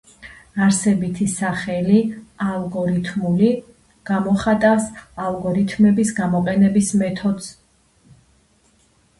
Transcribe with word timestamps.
არსებითი 0.67 1.25
სახელი 1.33 1.99
„ალგორითმული“ 2.45 3.51
გამოხატავს 4.11 4.89
ალგორითმების 5.27 6.15
გამოყენების 6.21 6.93
მეთოდს. 7.03 7.55